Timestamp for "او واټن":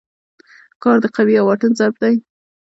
1.39-1.71